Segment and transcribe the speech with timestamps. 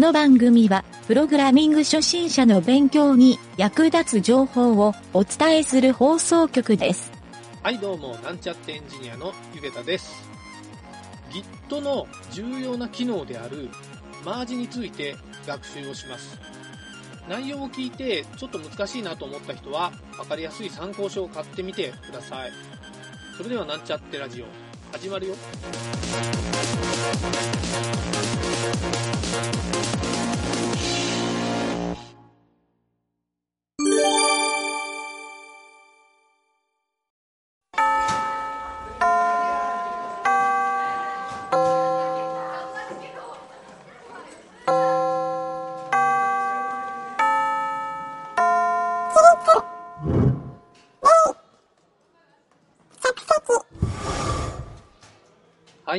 [0.00, 7.12] この番組は、プログラミング初心者の勉強に役立つ情報をお伝えする放送局です。
[7.62, 10.10] はい、どうも、なんちゃってエンジニアのゆげたです。
[11.68, 13.68] Git の重要な機能である
[14.24, 15.16] マージについて
[15.46, 16.40] 学習をします。
[17.28, 22.52] 内容を聞いてちょっと難しいなと思った人は、わかりやすい参考書を買ってみてください。
[23.36, 24.46] それではなんちゃってラジオ、
[24.92, 25.34] 始まるよ。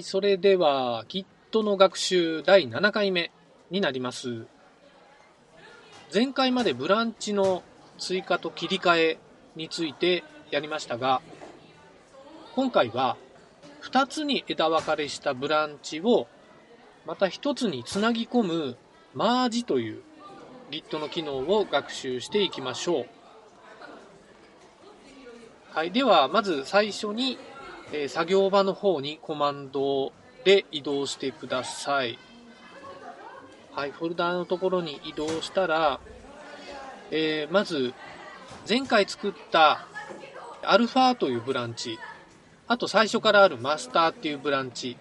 [0.00, 3.30] いそれでは Git の学習第7回目
[3.70, 4.46] になります。
[6.12, 7.62] 前回までブランチの
[7.98, 9.18] 追加と切り替え
[9.54, 11.22] についてやりましたが、
[12.56, 13.16] 今回は
[13.82, 16.26] 2つに枝分かれしたブランチを
[17.06, 18.76] また1つにつなぎ込む
[19.14, 20.02] マージという
[20.70, 23.06] Git の機能を学習していきましょう。
[25.72, 27.38] はい、ではまず最初に
[27.92, 30.12] えー作業場の方にコマンド
[30.44, 32.18] で移動してください。
[33.72, 36.00] はい、フォルダーのところに移動したら、
[37.10, 37.94] えーまず、
[38.68, 39.86] 前回作った
[40.62, 41.98] アルファというブランチ、
[42.68, 44.96] あと最初からあるマスターっていうブランチ、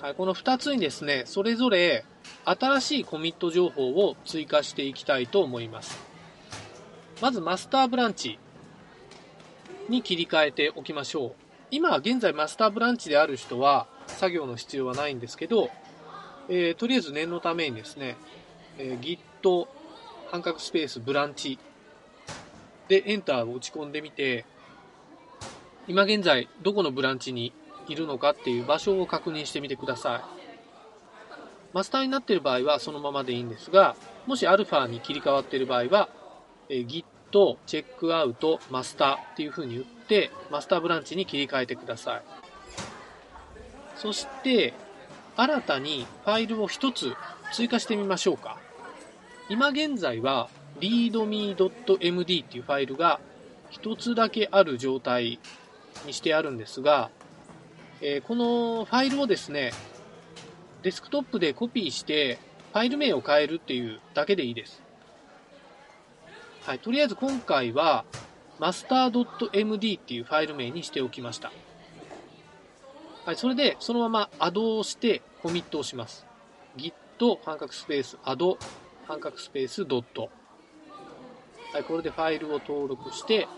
[0.00, 2.04] はい、この2つにですね、それぞれ
[2.44, 5.98] 新しいコミット情報を追加していきたいと思います。
[7.20, 8.38] まずマスターブランチ
[9.88, 11.49] に切り替えておきましょう。
[11.72, 15.70] 今現在マスターブランチである人は作業の必要はないんですけど、
[16.48, 18.16] えーとりあえず念のためにですね、
[18.78, 19.68] えー Git
[20.30, 21.58] 半角スペースブランチ
[22.88, 24.44] でエンターを打ち込んでみて、
[25.86, 27.52] 今現在どこのブランチに
[27.88, 30.20] いるのかっていう場所を確認してみてください。
[31.72, 33.94] マスターになっている場合はそのままでいいんですが、
[34.26, 36.08] もしアルファに切り替わっている場合は、
[36.68, 37.04] えー Git
[37.66, 42.22] チェックアウトマスターっていう風に打って、マスターブランチに切り替えてください。
[43.94, 44.74] そして、
[45.36, 47.14] 新たにファイルを一つ
[47.52, 48.58] 追加してみましょうか。
[49.48, 50.48] 今現在は
[50.80, 53.20] readme.md っていうファイルが
[53.70, 55.38] 一つだけある状態
[56.04, 57.10] にしてあるんですが、
[58.00, 59.72] えーこのファイルをですね、
[60.82, 62.38] デスクトップでコピーして
[62.72, 64.82] ファイル名を変えるっていうだけでいいです。
[66.62, 68.04] はい、とりあえず今回は
[68.60, 71.50] master.md っていうファイル名にしておきました。
[73.24, 76.26] はい、それでそのまま add をしてコミットをします。
[76.76, 76.92] git
[77.44, 78.58] 半角スペース add
[79.08, 80.28] 半角スペース dot。
[81.72, 83.48] はい、これでファイルを登録して、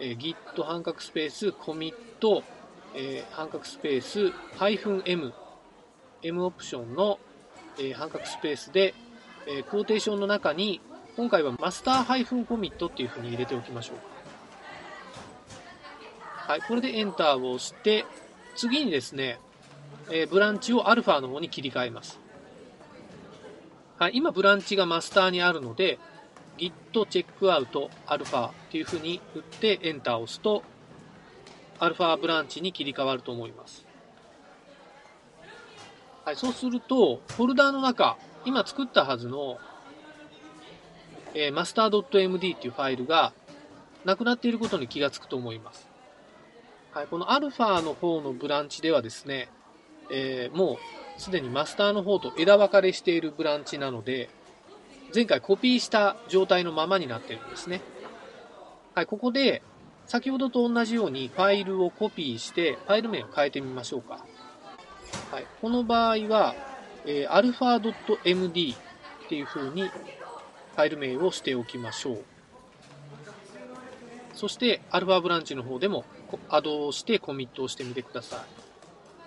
[0.00, 1.94] えー git 半角スペース commit
[2.94, 5.32] えー半角スペースハイフン -m
[6.22, 7.18] m オプションの、
[7.78, 8.94] えー半角スペースで、
[9.46, 10.80] えークォーテーションの中に
[11.16, 14.15] 今回はマスター -commit っていう風に入れておきましょうか。
[16.46, 18.04] はい、これでエンターを押して、
[18.54, 19.38] 次にですね、
[20.10, 22.20] えーブランチをアルファの方に切り替えます。
[23.98, 25.98] はい、今ブランチがマスターにあるので、
[26.58, 30.62] git チェックアウトアルファっていう風に打ってエンターを押すと、
[31.78, 33.84] アルファブランチに切り替わると思います。
[36.24, 39.58] はい、そうすると、フォルダーの中、今作ったはずの
[41.38, 43.34] えー master.md っていうファイルが
[44.04, 45.85] なくなっていることに気がつくと思います。
[46.96, 49.50] はい、この α の方のブランチではですね、
[50.10, 50.78] えーも
[51.18, 54.30] うすでにマスターの方と枝分かれしているブランチなので、
[55.14, 57.82] 前回コピーした状態のままになってるんですね。
[58.94, 59.60] はい、ここで
[60.06, 64.24] 先ほどと同じようにファイルをコピーしてファイル名を変えてみましょうか。
[65.30, 66.54] はい、この場合は、
[67.04, 68.78] えー alpha.md っ
[69.28, 72.24] ていう風にファイル名をしておきましょう。
[74.36, 76.04] そして、アルファブランチの方でも、
[76.50, 78.40] アドをしてコミットをしてみてください。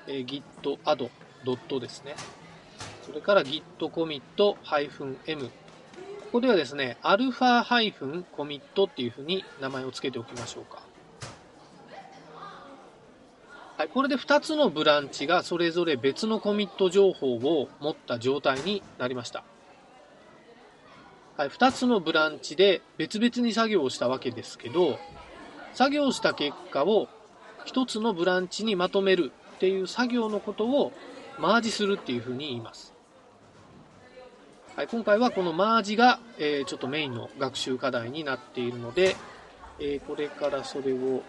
[0.07, 0.43] えー git
[0.85, 1.09] add
[1.43, 2.15] ドットですね。
[3.05, 5.49] それから git commit -m。
[5.49, 10.83] ここではですね、アルファ -commit っていうふうに名前を付けておきましょうか。
[13.77, 19.43] はい、これで2つのブランチがそれぞれ別のコミット情報を持った状態になりました。
[21.39, 24.99] はい、2つのブランチで別々に作業をしたわけですけど、
[25.71, 27.07] 作業した結果を
[27.65, 30.91] 1つのブランチにまとめるっていう作業のことを
[31.37, 32.93] マージするっていうふうに言います。
[34.75, 39.15] はい、今回はこのマージが、えー、ちょっとメインの学習課題になっているので、
[39.79, 41.23] えー、これからそれを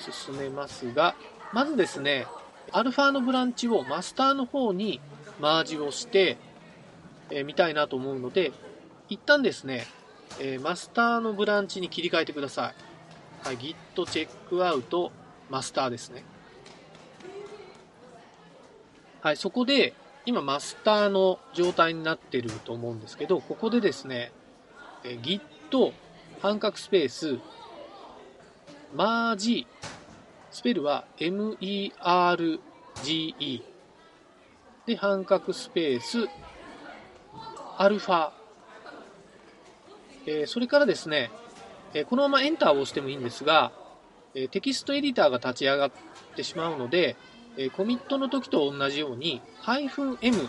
[0.00, 1.14] 進めますが、
[1.52, 2.26] まずですね、
[2.72, 5.00] アルファのブランチをマスターの方に
[5.38, 6.36] マージをして、
[7.30, 8.50] えー、見たいなと思うので、
[9.08, 9.86] 一旦ですね、
[10.40, 12.74] えー、マスターのブランチに切り替えてください。
[13.46, 13.76] はい、Git
[14.10, 15.12] チェックアウト
[15.48, 16.24] マスターですね。
[19.20, 19.94] はい、そこで、
[20.24, 24.32] 今マスターの状態になってると思うんですけど、ここでですね、
[25.04, 25.92] え Git
[26.42, 27.38] 半角スペース、
[28.94, 29.68] マージ、
[30.50, 31.92] スペルは MERGE
[34.86, 36.28] で、半角スペース、
[37.78, 38.45] アルファ。
[40.26, 41.30] えー、それからですね、
[41.94, 43.72] えー、このままエンターを押してもいいんですが、
[44.34, 45.90] え、テキストエディターが立ち上がっ
[46.36, 47.16] てしまうので、
[47.56, 50.48] えコミットの時と同じように、-m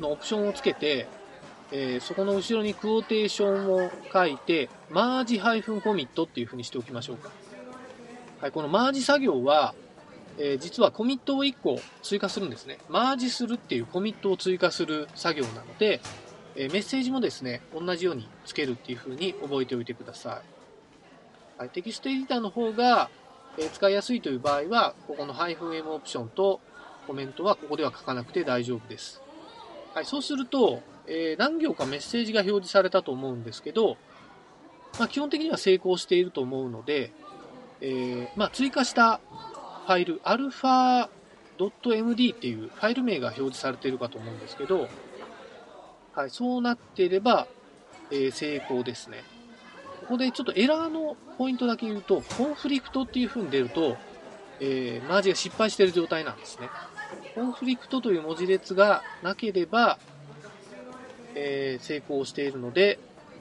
[0.00, 1.06] のオプションをつけて、
[1.70, 7.30] えそこの後ろにクオーテーションを書いて、マージ -commit っていう風にしておきましょうか。
[8.40, 9.74] はい、このマージ作業は、
[10.36, 12.78] え、実はコミットを1個追加するんですね。
[12.88, 16.00] マージするっていうコミットを追加する作業なので、
[16.56, 20.42] え、メッセージもですね、同じようにつけるっていう風に覚えておいてくださ
[21.58, 21.60] い。
[21.60, 23.10] はい、テキストエディターの方が、
[23.58, 26.60] え、使いやすいという場合は、ここの -m オプションと
[27.06, 29.22] コメントはここでは書かなくて大丈夫です。
[29.94, 33.96] はい、そうすると、え何行かメッセージが表示されたと思うんですけど、
[34.98, 37.12] まあ、基本的には成功していると思うので、
[37.80, 39.20] えー、まあ、追加した
[39.86, 41.10] ファイル、alpha.md
[42.34, 44.88] っていうファイル名が表示されているかと思うんですけど、
[46.14, 47.48] はい、そうなっていれば、
[48.10, 49.24] えー、成功ですね。
[50.02, 53.96] ここでちょっとエラーのポイントだけ言うと、コンフリクトっていう風に出ると、
[54.60, 56.68] えー、マージが失敗している状態なんですね。
[57.34, 59.98] コンフリクトという文字列がなければ、
[61.34, 62.98] えー、成功しているので、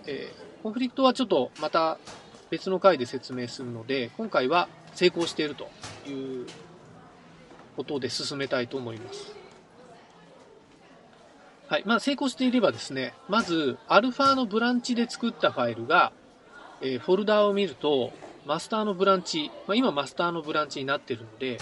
[0.07, 1.99] えー、コンフリクトはちょっとまた
[2.49, 5.69] 別の回で説明するので、今回は成功していると
[6.07, 6.47] いう
[7.75, 9.42] ことで進めたいと思います。
[11.67, 11.83] はい。
[11.85, 16.11] まあ、成功していればですね、まず、アルファのブランチで作ったファイルが、
[16.81, 18.11] えー、フォルダーを見ると、
[18.45, 21.57] マスターのブランチ、まあ、今マスターのブランチになっているので、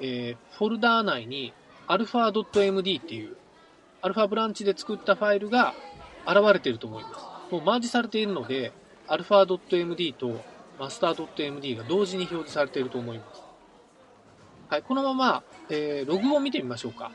[0.00, 1.52] えー、フォルダー内に
[1.86, 3.36] alpha.md っていう、
[4.00, 5.74] アルファブランチで作ったファイルが
[6.26, 7.52] 現れていると思います。
[7.52, 8.72] もうマージされているので、
[9.08, 10.40] alpha.md と
[10.78, 13.42] master.md が同時に表示されていると思います。
[14.68, 17.12] はい、このまま、えー、ログを見てみましょうか。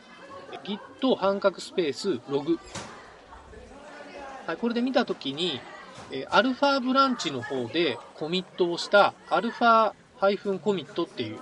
[0.63, 2.59] Git 半角スペースログ。
[4.47, 5.61] はい、これで見たときに、
[6.11, 9.93] えー、アルファブランチの方でコミットをしたアルファ
[10.59, 11.39] コミットっていう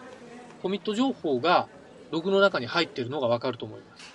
[0.61, 1.67] コミット情報が
[2.11, 4.13] ログの中に入っているのがわかると思います。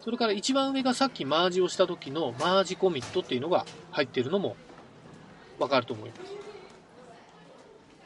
[0.00, 4.56] それから一番上がさっきマージをした時のマージコミットっていうのが入っているのも
[5.60, 6.20] わかると思います。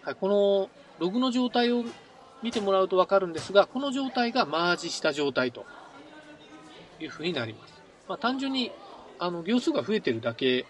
[0.02, 1.84] はい、このログの状態を
[2.46, 5.66] 見てもらうとわかるんですが、この状態がマージした状態と
[7.00, 7.74] いうふうになります。
[8.08, 8.70] まあ、単純に
[9.18, 10.66] あの行数が増えてるだけ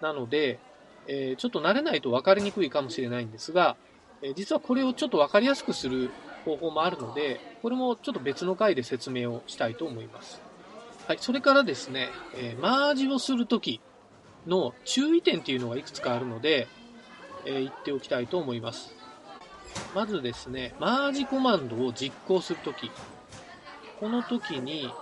[0.00, 0.58] なので、
[1.06, 3.76] えー、ちょっと慣れないと分かりにくいかもしれないんですが、
[4.22, 6.10] えー、実はこれをちょっと分かりやすくする
[6.44, 10.42] 方法もあるので、これもちょっと別の回で説明をしたいと思います。
[11.08, 13.80] はい、それからですね、えー、マージをするとき、
[14.46, 16.66] の注意点っていうのがいくつかあるので、
[17.44, 18.99] え、言っておきたいと思います。
[19.94, 22.90] まずですね、マージコマンドを実行するとき、
[23.98, 24.92] この時に、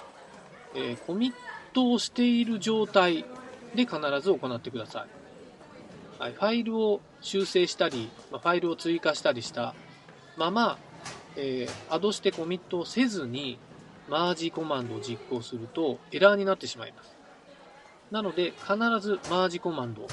[0.74, 1.34] えー、コミッ
[1.74, 3.24] トをしている状態
[3.74, 5.06] で必ず行ってくださ
[6.18, 6.22] い。
[6.22, 9.74] はい、ファイルを修正したり、まファイルを追加したりした
[10.36, 10.78] まま、
[11.36, 13.58] えー、アドしてコミットをせずに、
[14.08, 17.14] マージコマンドを実行するとエラーになってしまいます。
[18.10, 20.08] なので、必ずマージコマンドを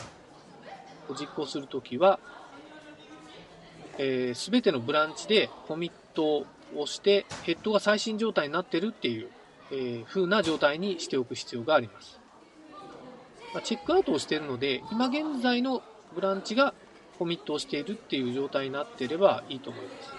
[1.18, 2.20] 実行するときは、
[3.98, 9.30] えー、べ、てのブランチでコミットをして、ヘッドが最新状態になってるっていう、
[9.72, 12.20] えー、風な状態にしておく必要があります。
[13.54, 15.82] まあ、チェックアウトをしているので、今現在の
[16.14, 16.74] ブランチが
[17.18, 20.14] コミットをしているっていう状態になっていればいいと思います。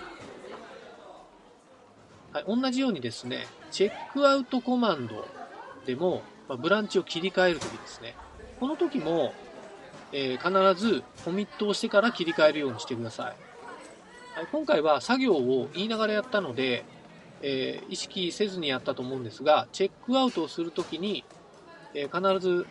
[2.32, 5.26] はい、同じようにですね、チェックアウトコマンド
[5.84, 8.14] でも、まあ、ブランチを切り替えるときですね。
[8.58, 9.34] この時も、
[10.12, 13.36] えー、必ずコミットをしてから切り替えるようにしてください。
[14.52, 16.84] 今回は作業を言いながらやったので、
[17.42, 21.24] えー、意識せずにやったと思うんですが、チェックアウトをするときに、
[21.94, 22.66] えー、必ず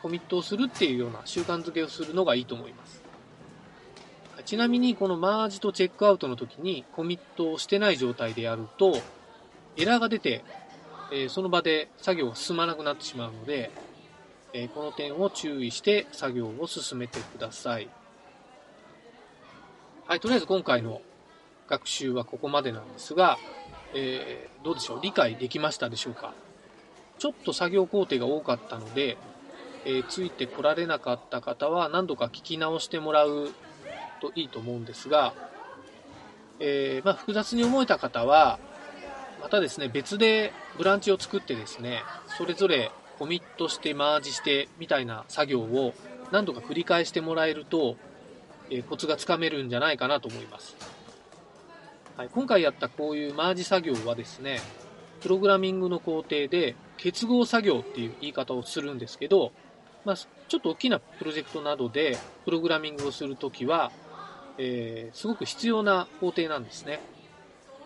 [0.00, 3.02] コミットをするっていうような習慣づけをするのがいいと思います。
[4.44, 8.96] ちなみにこのマージとチェックアウトの時にコミットをしてない状態でやると
[9.76, 10.42] エラーが出て
[11.10, 13.70] えー、その場で作業が進まなくなってしまうので、
[14.52, 17.88] えこの点を注意して作業を進めてください。
[20.06, 21.00] はい、とりあえず今回の
[21.68, 23.38] 学習はここまでなんですが、
[23.94, 25.00] えー、どうでしょう？
[25.02, 26.34] 理解できましたでしょうか？
[27.18, 29.16] ちょっと作業工程が多かったので、
[29.84, 33.50] えー、ついてこられなかった方は何度か聞き直してもらう
[34.20, 35.34] といいと思うんですが、
[36.60, 38.58] えー、まあ、複雑に思えた方は、
[39.40, 42.02] またですね、別でブランチを作ってですね、
[42.36, 45.94] それぞれコミットしてマージしてみたいな作業を
[46.32, 47.96] 何度か繰り返してもらえると、
[48.70, 50.76] えー、コツがつかめるんじゃないかなと思います。
[52.18, 54.58] はい、今回やったこういうマージ作業はですね、
[55.20, 59.52] プログラミングの工程で結合作業っていう言い方をするんですけど、
[60.04, 63.92] まあ、ちょっと大きなプロジェクトなどでプログラミングをするときは、
[64.58, 66.98] えー、すごく必要な工程なんですね。